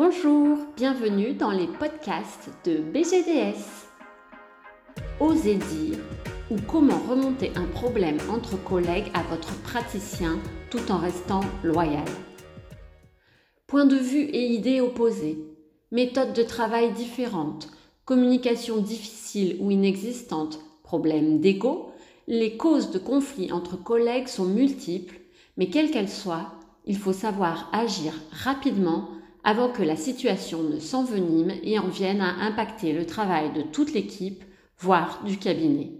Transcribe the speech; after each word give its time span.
Bonjour, 0.00 0.58
bienvenue 0.76 1.32
dans 1.34 1.50
les 1.50 1.66
podcasts 1.66 2.50
de 2.64 2.76
BGDS. 2.78 3.88
Osez 5.18 5.56
dire 5.56 5.98
ou 6.52 6.56
comment 6.68 7.00
remonter 7.10 7.50
un 7.56 7.64
problème 7.64 8.18
entre 8.30 8.62
collègues 8.62 9.10
à 9.12 9.24
votre 9.24 9.60
praticien 9.62 10.38
tout 10.70 10.92
en 10.92 10.98
restant 10.98 11.40
loyal. 11.64 12.04
Point 13.66 13.86
de 13.86 13.96
vue 13.96 14.22
et 14.22 14.46
idées 14.46 14.80
opposées, 14.80 15.44
méthodes 15.90 16.32
de 16.32 16.44
travail 16.44 16.92
différentes, 16.92 17.68
communication 18.04 18.76
difficile 18.76 19.56
ou 19.58 19.72
inexistante, 19.72 20.60
problèmes 20.84 21.40
d'ego, 21.40 21.90
les 22.28 22.56
causes 22.56 22.92
de 22.92 23.00
conflits 23.00 23.50
entre 23.50 23.76
collègues 23.76 24.28
sont 24.28 24.46
multiples, 24.46 25.18
mais 25.56 25.70
quelles 25.70 25.90
qu'elles 25.90 26.08
soient, 26.08 26.52
il 26.86 26.96
faut 26.96 27.12
savoir 27.12 27.68
agir 27.72 28.12
rapidement 28.30 29.08
avant 29.48 29.70
que 29.70 29.82
la 29.82 29.96
situation 29.96 30.62
ne 30.62 30.78
s'envenime 30.78 31.54
et 31.62 31.78
en 31.78 31.88
vienne 31.88 32.20
à 32.20 32.44
impacter 32.44 32.92
le 32.92 33.06
travail 33.06 33.50
de 33.54 33.62
toute 33.62 33.94
l'équipe, 33.94 34.44
voire 34.78 35.22
du 35.24 35.38
cabinet. 35.38 35.92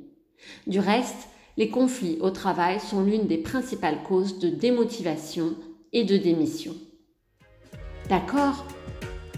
Du 0.66 0.80
reste, 0.80 1.28
les 1.56 1.70
conflits 1.70 2.19
au 2.20 2.28
travail 2.28 2.78
sont 2.78 3.02
l'une 3.02 3.27
des 3.27 3.38
principales 3.38 4.02
causes 4.06 4.38
de 4.38 4.50
démotivation 4.50 5.55
et 5.95 6.05
de 6.05 6.19
démission. 6.19 6.74
D'accord? 8.10 8.66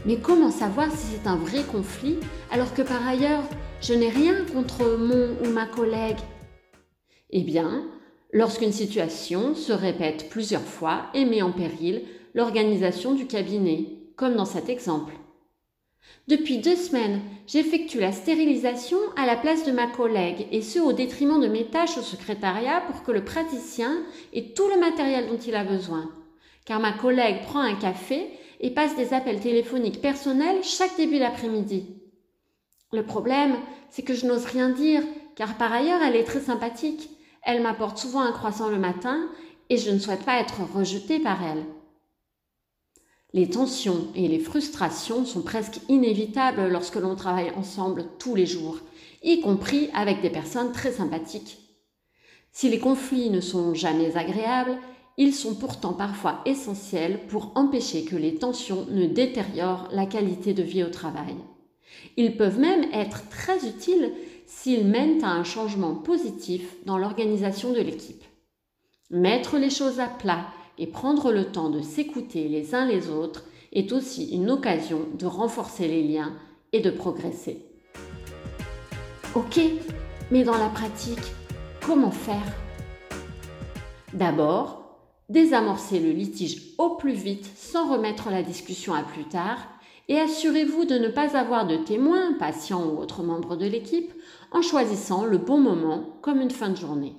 Mais 0.05 0.17
comment 0.17 0.51
savoir 0.51 0.91
si 0.91 1.07
c'est 1.15 1.29
un 1.29 1.37
vrai 1.37 1.63
conflit 1.63 2.17
alors 2.51 2.75
que 2.75 2.83
par 2.83 3.07
ailleurs, 3.07 3.45
je 3.81 3.95
n'ai 3.95 4.09
rien 4.09 4.45
contre 4.53 4.99
mon 4.99 5.37
ou 5.45 5.53
ma 5.53 5.67
collègue? 5.67 6.19
Eh 7.31 7.45
bien, 7.45 7.85
lorsqu'une 8.33 8.73
situation 8.73 9.55
se 9.55 9.73
répète 9.73 10.31
plusieurs 10.31 10.61
fois 10.63 11.03
et 11.15 11.25
met 11.25 11.43
en 11.43 11.53
péril 11.53 12.03
l'organisation 12.35 13.15
du 13.15 13.29
cabinet, 13.29 14.00
comme 14.21 14.37
dans 14.37 14.45
cet 14.45 14.69
exemple. 14.69 15.15
Depuis 16.29 16.59
deux 16.59 16.77
semaines, 16.77 17.23
j'effectue 17.47 18.01
la 18.01 18.13
stérilisation 18.13 18.99
à 19.17 19.25
la 19.25 19.35
place 19.35 19.65
de 19.65 19.73
ma 19.73 19.87
collègue, 19.87 20.47
et 20.53 20.61
ce 20.61 20.79
au 20.79 20.93
détriment 20.93 21.41
de 21.41 21.49
mes 21.49 21.65
tâches 21.65 21.97
au 21.97 22.03
secrétariat 22.03 22.83
pour 22.83 23.03
que 23.03 23.13
le 23.13 23.25
praticien 23.25 23.97
ait 24.35 24.53
tout 24.55 24.69
le 24.69 24.79
matériel 24.79 25.27
dont 25.27 25.39
il 25.39 25.55
a 25.55 25.65
besoin. 25.65 26.11
Car 26.67 26.81
ma 26.81 26.93
collègue 26.93 27.41
prend 27.47 27.61
un 27.61 27.75
café 27.75 28.29
et 28.61 28.71
passe 28.71 28.95
des 28.95 29.15
appels 29.15 29.41
téléphoniques 29.41 30.03
personnels 30.03 30.63
chaque 30.63 30.99
début 30.99 31.19
d'après-midi. 31.19 31.87
Le 32.93 33.07
problème, 33.07 33.57
c'est 33.89 34.03
que 34.03 34.13
je 34.13 34.27
n'ose 34.27 34.45
rien 34.45 34.69
dire, 34.69 35.03
car 35.35 35.57
par 35.57 35.73
ailleurs 35.73 36.03
elle 36.03 36.17
est 36.17 36.25
très 36.25 36.41
sympathique. 36.41 37.09
Elle 37.43 37.63
m'apporte 37.63 37.97
souvent 37.97 38.21
un 38.21 38.33
croissant 38.33 38.69
le 38.69 38.79
matin, 38.79 39.31
et 39.71 39.79
je 39.79 39.91
ne 39.91 39.99
souhaite 39.99 40.27
pas 40.27 40.41
être 40.41 40.61
rejetée 40.75 41.21
par 41.21 41.43
elle. 41.43 41.65
Les 43.33 43.49
tensions 43.49 44.09
et 44.17 44.27
les 44.27 44.41
frustrations 44.41 45.25
sont 45.25 45.43
presque 45.43 45.81
inévitables 45.89 46.69
lorsque 46.69 46.97
l'on 46.97 47.15
travaille 47.15 47.53
ensemble 47.57 48.07
tous 48.19 48.35
les 48.35 48.47
jours, 48.47 48.79
y 49.23 49.41
compris 49.41 49.89
avec 49.95 50.21
des 50.21 50.31
personnes 50.31 50.73
très 50.73 50.93
sympathiques. 50.93 51.59
Si 52.53 52.69
les 52.69 52.81
conflits 52.81 53.31
ne 53.31 53.41
sont 53.41 53.75
jamais 53.75 54.17
agréables, 54.17 54.79
ils 55.17 55.35
sont 55.35 55.55
pourtant 55.55 55.93
parfois 55.93 56.41
essentiels 56.47 57.21
pour 57.29 57.53
empêcher 57.55 58.05
que 58.05 58.17
les 58.17 58.37
tensions 58.37 58.87
ne 58.91 59.07
détériorent 59.07 59.89
la 59.93 60.07
qualité 60.07 60.53
de 60.53 60.63
vie 60.63 60.83
au 60.83 60.89
travail. 60.89 61.37
Ils 62.17 62.37
peuvent 62.37 62.59
même 62.59 62.87
être 62.93 63.29
très 63.29 63.67
utiles 63.69 64.13
s'ils 64.47 64.87
mènent 64.87 65.23
à 65.23 65.31
un 65.31 65.45
changement 65.45 65.95
positif 65.95 66.63
dans 66.85 66.99
l'organisation 66.99 67.73
de 67.73 67.81
l'équipe. 67.81 68.25
Mettre 69.11 69.59
les 69.59 69.71
choses 69.71 70.01
à 70.01 70.07
plat 70.07 70.47
et 70.81 70.87
prendre 70.87 71.31
le 71.31 71.53
temps 71.53 71.69
de 71.69 71.83
s'écouter 71.83 72.49
les 72.49 72.75
uns 72.75 72.87
les 72.87 73.11
autres 73.11 73.45
est 73.73 73.93
aussi 73.93 74.35
une 74.35 74.51
occasion 74.51 75.07
de 75.17 75.27
renforcer 75.27 75.87
les 75.87 76.03
liens 76.03 76.35
et 76.73 76.81
de 76.81 76.91
progresser. 76.91 77.65
Ok, 79.35 79.61
mais 80.31 80.43
dans 80.43 80.57
la 80.57 80.71
pratique, 80.71 81.19
comment 81.85 82.11
faire? 82.11 82.57
D'abord, 84.15 84.99
désamorcez 85.29 86.01
le 86.01 86.11
litige 86.11 86.75
au 86.79 86.97
plus 86.97 87.13
vite 87.13 87.49
sans 87.57 87.93
remettre 87.93 88.31
la 88.31 88.43
discussion 88.43 88.95
à 88.95 89.03
plus 89.03 89.25
tard 89.25 89.59
et 90.09 90.19
assurez-vous 90.19 90.87
de 90.87 90.97
ne 90.97 91.09
pas 91.09 91.37
avoir 91.37 91.67
de 91.67 91.77
témoins, 91.77 92.33
patients 92.39 92.85
ou 92.87 92.99
autres 92.99 93.23
membres 93.23 93.57
de 93.57 93.67
l'équipe 93.67 94.13
en 94.51 94.63
choisissant 94.63 95.27
le 95.27 95.39
bon 95.39 95.59
moment 95.59 96.17
comme 96.23 96.41
une 96.41 96.51
fin 96.51 96.71
de 96.71 96.77
journée. 96.77 97.15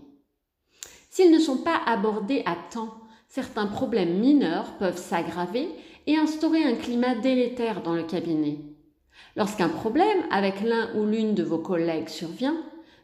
S'ils 1.11 1.31
ne 1.31 1.39
sont 1.39 1.57
pas 1.57 1.79
abordés 1.85 2.41
à 2.45 2.55
temps 2.55 3.00
certains 3.31 3.67
problèmes 3.67 4.19
mineurs 4.19 4.73
peuvent 4.77 4.97
s'aggraver 4.97 5.69
et 6.05 6.17
instaurer 6.17 6.65
un 6.65 6.75
climat 6.75 7.15
délétère 7.15 7.81
dans 7.81 7.93
le 7.93 8.03
cabinet. 8.03 8.59
Lorsqu'un 9.37 9.69
problème 9.69 10.23
avec 10.31 10.61
l'un 10.61 10.93
ou 10.97 11.05
l'une 11.05 11.33
de 11.33 11.43
vos 11.43 11.57
collègues 11.57 12.09
survient, 12.09 12.57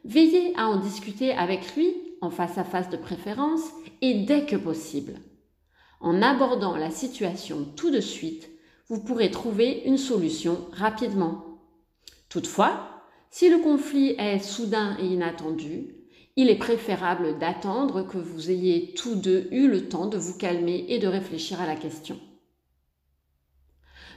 veillez 0.04 0.54
à 0.58 0.68
en 0.68 0.82
discuter 0.82 1.32
avec 1.32 1.74
lui, 1.76 1.96
en 2.20 2.30
face 2.30 2.58
à 2.58 2.66
face 2.66 2.90
de 2.90 2.98
préférence, 2.98 3.62
et 4.02 4.26
dès 4.26 4.46
que 4.46 4.58
possible. 4.58 5.14
En 6.02 6.22
abordant 6.22 6.76
la 6.76 6.92
situation 6.92 7.66
tout 7.78 7.90
de 7.90 8.02
suite, 8.02 8.50
vous 8.90 9.00
pourrez 9.00 9.32
trouver 9.32 9.84
une 9.86 9.98
solution 9.98 10.58
rapidement. 10.74 11.62
Toutefois, 12.28 13.02
si 13.30 13.50
le 13.50 13.60
conflit 13.60 14.16
est 14.18 14.40
soudain 14.40 14.98
et 15.00 15.06
inattendu, 15.06 15.97
il 16.38 16.50
est 16.52 16.56
préférable 16.56 17.40
d'attendre 17.40 18.04
que 18.04 18.20
vous 18.20 18.52
ayez 18.52 18.94
tous 18.94 19.16
deux 19.16 19.48
eu 19.52 19.68
le 19.68 19.90
temps 19.90 20.06
de 20.06 20.18
vous 20.18 20.38
calmer 20.38 20.86
et 20.88 21.00
de 21.00 21.08
réfléchir 21.08 21.60
à 21.60 21.66
la 21.66 21.76
question. 21.76 22.20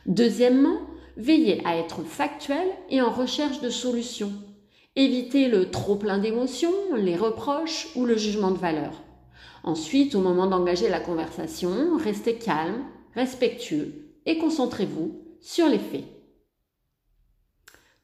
Deuxièmement, 0.04 0.80
veillez 1.16 1.66
à 1.66 1.76
être 1.76 2.02
factuel 2.02 2.68
et 2.90 3.00
en 3.00 3.10
recherche 3.10 3.62
de 3.62 3.70
solutions. 3.70 4.32
Évitez 4.96 5.48
le 5.48 5.70
trop 5.70 5.96
plein 5.96 6.18
d'émotions, 6.18 6.94
les 6.94 7.16
reproches 7.16 7.88
ou 7.96 8.04
le 8.04 8.18
jugement 8.18 8.50
de 8.50 8.58
valeur. 8.58 9.02
Ensuite, 9.64 10.14
au 10.14 10.20
moment 10.20 10.46
d'engager 10.46 10.90
la 10.90 11.00
conversation, 11.00 11.96
restez 11.96 12.36
calme, 12.36 12.84
respectueux 13.14 14.14
et 14.26 14.36
concentrez-vous 14.36 15.18
sur 15.40 15.68
les 15.68 15.78
faits. 15.78 16.04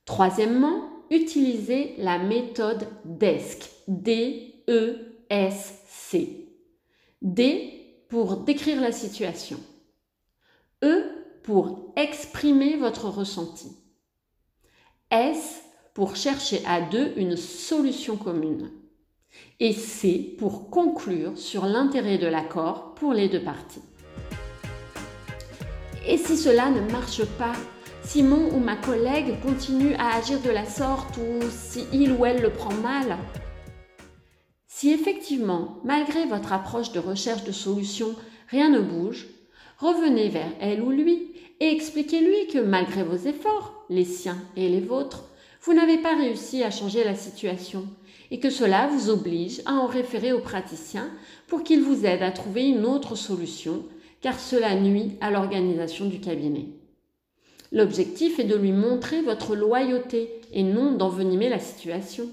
Troisièmement, 0.06 0.95
utilisez 1.10 1.94
la 1.98 2.18
méthode 2.18 2.86
DESC. 3.04 3.70
D-E-S-C. 3.88 4.68
D 7.22 7.72
pour 8.08 8.38
décrire 8.38 8.80
la 8.80 8.92
situation. 8.92 9.58
E 10.82 11.04
pour 11.42 11.92
exprimer 11.96 12.76
votre 12.76 13.08
ressenti. 13.08 13.70
S 15.10 15.62
pour 15.94 16.16
chercher 16.16 16.60
à 16.66 16.80
deux 16.80 17.12
une 17.16 17.36
solution 17.36 18.16
commune. 18.16 18.70
Et 19.60 19.72
C 19.72 20.36
pour 20.38 20.70
conclure 20.70 21.38
sur 21.38 21.66
l'intérêt 21.66 22.18
de 22.18 22.26
l'accord 22.26 22.94
pour 22.94 23.12
les 23.12 23.28
deux 23.28 23.42
parties. 23.42 23.82
Et 26.06 26.18
si 26.18 26.36
cela 26.36 26.70
ne 26.70 26.80
marche 26.92 27.24
pas, 27.38 27.54
si 28.06 28.22
mon 28.22 28.54
ou 28.54 28.60
ma 28.60 28.76
collègue 28.76 29.40
continue 29.42 29.94
à 29.94 30.16
agir 30.16 30.40
de 30.40 30.50
la 30.50 30.64
sorte 30.64 31.16
ou 31.16 31.44
si 31.50 31.84
il 31.92 32.12
ou 32.12 32.24
elle 32.24 32.40
le 32.40 32.50
prend 32.50 32.72
mal, 32.74 33.18
si 34.68 34.92
effectivement, 34.92 35.78
malgré 35.84 36.24
votre 36.26 36.52
approche 36.52 36.92
de 36.92 37.00
recherche 37.00 37.42
de 37.42 37.50
solutions, 37.50 38.14
rien 38.48 38.68
ne 38.68 38.78
bouge, 38.78 39.26
revenez 39.78 40.28
vers 40.28 40.52
elle 40.60 40.82
ou 40.82 40.90
lui 40.90 41.32
et 41.58 41.72
expliquez-lui 41.72 42.46
que 42.46 42.58
malgré 42.58 43.02
vos 43.02 43.16
efforts, 43.16 43.84
les 43.90 44.04
siens 44.04 44.38
et 44.56 44.68
les 44.68 44.80
vôtres, 44.80 45.24
vous 45.62 45.74
n'avez 45.74 45.98
pas 45.98 46.14
réussi 46.14 46.62
à 46.62 46.70
changer 46.70 47.02
la 47.02 47.16
situation 47.16 47.88
et 48.30 48.38
que 48.38 48.50
cela 48.50 48.86
vous 48.86 49.10
oblige 49.10 49.62
à 49.66 49.72
en 49.72 49.86
référer 49.86 50.32
au 50.32 50.40
praticien 50.40 51.10
pour 51.48 51.64
qu'il 51.64 51.82
vous 51.82 52.06
aide 52.06 52.22
à 52.22 52.30
trouver 52.30 52.68
une 52.68 52.86
autre 52.86 53.16
solution 53.16 53.84
car 54.20 54.38
cela 54.38 54.76
nuit 54.76 55.16
à 55.20 55.32
l'organisation 55.32 56.06
du 56.06 56.20
cabinet. 56.20 56.66
L'objectif 57.72 58.38
est 58.38 58.44
de 58.44 58.56
lui 58.56 58.72
montrer 58.72 59.22
votre 59.22 59.56
loyauté 59.56 60.40
et 60.52 60.62
non 60.62 60.92
d'envenimer 60.92 61.48
la 61.48 61.58
situation. 61.58 62.28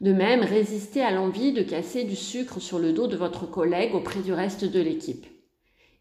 De 0.00 0.12
même, 0.12 0.42
résistez 0.42 1.02
à 1.02 1.10
l'envie 1.10 1.52
de 1.52 1.62
casser 1.62 2.04
du 2.04 2.16
sucre 2.16 2.60
sur 2.60 2.78
le 2.78 2.92
dos 2.92 3.06
de 3.06 3.16
votre 3.16 3.50
collègue 3.50 3.94
auprès 3.94 4.20
du 4.20 4.32
reste 4.32 4.64
de 4.64 4.80
l'équipe. 4.80 5.26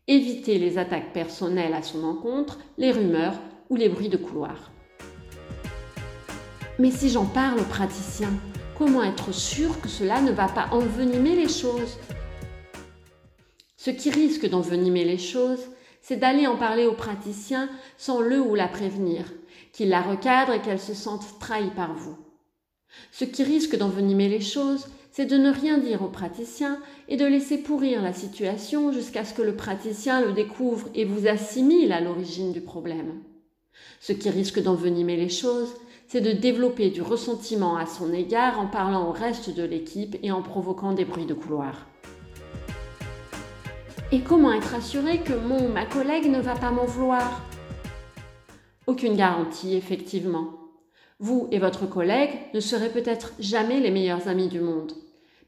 Évitez 0.07 0.57
les 0.57 0.77
attaques 0.77 1.13
personnelles 1.13 1.73
à 1.73 1.83
son 1.83 2.03
encontre, 2.03 2.59
les 2.77 2.91
rumeurs 2.91 3.35
ou 3.69 3.75
les 3.75 3.89
bruits 3.89 4.09
de 4.09 4.17
couloir. 4.17 4.71
Mais 6.79 6.91
si 6.91 7.09
j'en 7.09 7.25
parle 7.25 7.59
au 7.59 7.65
praticien, 7.65 8.29
comment 8.77 9.03
être 9.03 9.33
sûr 9.33 9.79
que 9.81 9.89
cela 9.89 10.21
ne 10.21 10.31
va 10.31 10.47
pas 10.47 10.69
envenimer 10.71 11.35
les 11.35 11.49
choses? 11.49 11.97
Ce 13.75 13.91
qui 13.91 14.09
risque 14.09 14.49
d'envenimer 14.49 15.05
les 15.05 15.17
choses, 15.17 15.67
c'est 16.01 16.17
d'aller 16.17 16.47
en 16.47 16.55
parler 16.55 16.85
au 16.85 16.93
praticien 16.93 17.69
sans 17.97 18.21
le 18.21 18.41
ou 18.41 18.55
la 18.55 18.67
prévenir, 18.67 19.25
qu'il 19.73 19.89
la 19.89 20.01
recadre 20.01 20.53
et 20.53 20.61
qu'elle 20.61 20.79
se 20.79 20.93
sente 20.93 21.39
trahie 21.39 21.71
par 21.75 21.93
vous. 21.93 22.17
Ce 23.11 23.25
qui 23.25 23.43
risque 23.43 23.77
d'envenimer 23.77 24.29
les 24.29 24.41
choses, 24.41 24.87
c'est 25.11 25.25
de 25.25 25.37
ne 25.37 25.51
rien 25.51 25.77
dire 25.77 26.01
au 26.01 26.07
praticien 26.07 26.79
et 27.07 27.17
de 27.17 27.25
laisser 27.25 27.57
pourrir 27.57 28.01
la 28.01 28.13
situation 28.13 28.91
jusqu'à 28.91 29.25
ce 29.25 29.33
que 29.33 29.41
le 29.41 29.55
praticien 29.55 30.21
le 30.21 30.33
découvre 30.33 30.87
et 30.95 31.05
vous 31.05 31.27
assimile 31.27 31.91
à 31.91 32.01
l'origine 32.01 32.51
du 32.51 32.61
problème. 32.61 33.21
Ce 33.99 34.13
qui 34.13 34.29
risque 34.29 34.61
d'envenimer 34.61 35.17
les 35.17 35.29
choses, 35.29 35.73
c'est 36.07 36.21
de 36.21 36.31
développer 36.31 36.89
du 36.89 37.01
ressentiment 37.01 37.77
à 37.77 37.85
son 37.85 38.13
égard 38.13 38.59
en 38.59 38.67
parlant 38.67 39.07
au 39.09 39.11
reste 39.11 39.53
de 39.53 39.63
l'équipe 39.63 40.17
et 40.23 40.31
en 40.31 40.41
provoquant 40.41 40.93
des 40.93 41.05
bruits 41.05 41.25
de 41.25 41.33
couloir. 41.33 41.87
Et 44.11 44.21
comment 44.21 44.51
être 44.53 44.73
assuré 44.73 45.19
que 45.19 45.33
mon 45.33 45.67
ou 45.67 45.67
ma 45.67 45.85
collègue 45.85 46.31
ne 46.31 46.41
va 46.41 46.55
pas 46.55 46.71
m'en 46.71 46.85
vouloir? 46.85 47.43
Aucune 48.87 49.15
garantie, 49.15 49.75
effectivement. 49.75 50.47
Vous 51.19 51.47
et 51.51 51.59
votre 51.59 51.87
collègue 51.87 52.31
ne 52.55 52.59
serez 52.59 52.89
peut-être 52.89 53.33
jamais 53.39 53.79
les 53.79 53.91
meilleurs 53.91 54.27
amis 54.27 54.47
du 54.47 54.61
monde, 54.61 54.93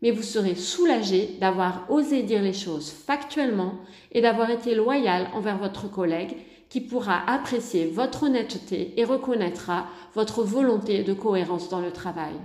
mais 0.03 0.11
vous 0.11 0.21
serez 0.21 0.53
soulagé 0.53 1.37
d'avoir 1.41 1.89
osé 1.89 2.21
dire 2.21 2.43
les 2.43 2.53
choses 2.53 2.91
factuellement 2.91 3.79
et 4.11 4.21
d'avoir 4.21 4.51
été 4.51 4.75
loyal 4.75 5.27
envers 5.33 5.57
votre 5.57 5.89
collègue 5.89 6.37
qui 6.69 6.81
pourra 6.81 7.27
apprécier 7.27 7.87
votre 7.87 8.23
honnêteté 8.23 8.93
et 8.95 9.05
reconnaîtra 9.05 9.87
votre 10.13 10.43
volonté 10.43 11.03
de 11.03 11.13
cohérence 11.13 11.69
dans 11.69 11.81
le 11.81 11.91
travail. 11.91 12.35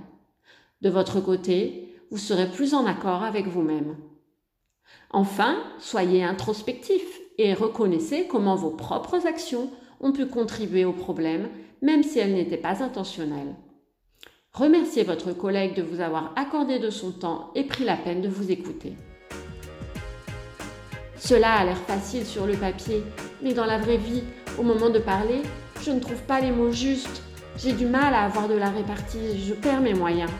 De 0.80 0.88
votre 0.88 1.20
côté, 1.20 1.94
vous 2.10 2.16
serez 2.16 2.50
plus 2.50 2.72
en 2.72 2.86
accord 2.86 3.22
avec 3.22 3.46
vous-même. 3.48 3.96
Enfin, 5.10 5.56
soyez 5.78 6.24
introspectif 6.24 7.02
et 7.38 7.54
reconnaissez 7.54 8.26
comment 8.26 8.56
vos 8.56 8.70
propres 8.70 9.26
actions 9.26 9.70
ont 10.00 10.12
pu 10.12 10.26
contribuer 10.26 10.84
au 10.84 10.92
problème, 10.92 11.48
même 11.82 12.02
si 12.02 12.18
elles 12.18 12.34
n'étaient 12.34 12.56
pas 12.56 12.82
intentionnelles. 12.82 13.54
Remerciez 14.52 15.04
votre 15.04 15.32
collègue 15.32 15.74
de 15.74 15.82
vous 15.82 16.00
avoir 16.00 16.32
accordé 16.36 16.78
de 16.78 16.90
son 16.90 17.12
temps 17.12 17.50
et 17.54 17.64
pris 17.64 17.84
la 17.84 17.96
peine 17.96 18.22
de 18.22 18.28
vous 18.28 18.50
écouter. 18.50 18.94
Cela 21.18 21.54
a 21.54 21.64
l'air 21.64 21.78
facile 21.78 22.24
sur 22.24 22.46
le 22.46 22.54
papier, 22.54 23.02
mais 23.42 23.52
dans 23.52 23.66
la 23.66 23.78
vraie 23.78 23.96
vie, 23.96 24.22
au 24.58 24.62
moment 24.62 24.90
de 24.90 24.98
parler, 24.98 25.42
je 25.82 25.90
ne 25.90 26.00
trouve 26.00 26.22
pas 26.22 26.40
les 26.40 26.50
mots 26.50 26.72
justes. 26.72 27.22
J'ai 27.58 27.72
du 27.72 27.86
mal 27.86 28.14
à 28.14 28.24
avoir 28.24 28.48
de 28.48 28.54
la 28.54 28.70
répartie, 28.70 29.38
je 29.46 29.54
perds 29.54 29.80
mes 29.80 29.94
moyens. 29.94 30.30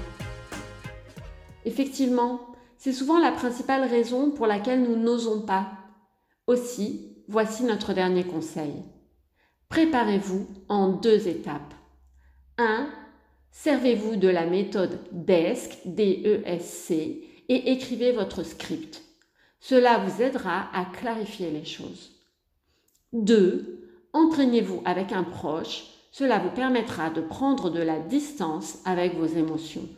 Effectivement, 1.64 2.40
c'est 2.86 2.92
souvent 2.92 3.18
la 3.18 3.32
principale 3.32 3.82
raison 3.82 4.30
pour 4.30 4.46
laquelle 4.46 4.80
nous 4.80 4.94
n'osons 4.94 5.40
pas. 5.40 5.72
Aussi, 6.46 7.16
voici 7.26 7.64
notre 7.64 7.94
dernier 7.94 8.22
conseil. 8.22 8.74
Préparez-vous 9.68 10.46
en 10.68 10.90
deux 10.90 11.26
étapes. 11.26 11.74
1. 12.58 12.88
Servez-vous 13.50 14.14
de 14.14 14.28
la 14.28 14.46
méthode 14.46 15.00
DESC, 15.10 15.80
D-E-S-C, 15.84 17.24
et 17.48 17.72
écrivez 17.72 18.12
votre 18.12 18.44
script. 18.44 19.02
Cela 19.58 19.98
vous 19.98 20.22
aidera 20.22 20.68
à 20.72 20.84
clarifier 20.84 21.50
les 21.50 21.64
choses. 21.64 22.12
2. 23.14 23.80
Entraînez-vous 24.12 24.82
avec 24.84 25.10
un 25.10 25.24
proche. 25.24 25.86
Cela 26.12 26.38
vous 26.38 26.50
permettra 26.50 27.10
de 27.10 27.20
prendre 27.20 27.68
de 27.68 27.80
la 27.80 27.98
distance 27.98 28.78
avec 28.84 29.16
vos 29.16 29.26
émotions. 29.26 29.88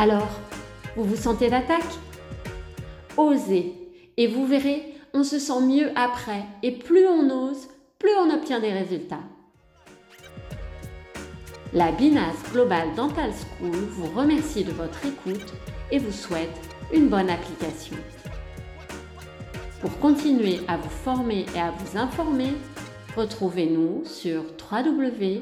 Alors, 0.00 0.30
vous 0.96 1.04
vous 1.04 1.16
sentez 1.16 1.50
d'attaque? 1.50 1.84
Osez 3.18 3.74
et 4.16 4.28
vous 4.28 4.46
verrez, 4.46 4.94
on 5.12 5.22
se 5.24 5.38
sent 5.38 5.60
mieux 5.60 5.90
après 5.94 6.42
et 6.62 6.72
plus 6.72 7.06
on 7.06 7.28
ose, 7.28 7.68
plus 7.98 8.14
on 8.18 8.30
obtient 8.30 8.60
des 8.60 8.72
résultats. 8.72 9.20
La 11.74 11.92
Binas 11.92 12.32
Global 12.50 12.94
Dental 12.96 13.30
School 13.30 13.76
vous 13.90 14.06
remercie 14.18 14.64
de 14.64 14.72
votre 14.72 15.04
écoute 15.04 15.52
et 15.90 15.98
vous 15.98 16.12
souhaite 16.12 16.48
une 16.94 17.08
bonne 17.08 17.28
application. 17.28 17.98
Pour 19.82 19.98
continuer 19.98 20.60
à 20.66 20.78
vous 20.78 20.88
former 20.88 21.44
et 21.54 21.60
à 21.60 21.72
vous 21.72 21.98
informer, 21.98 22.54
retrouvez-nous 23.18 24.06
sur 24.06 24.44
www.bgds.fr. 24.72 25.40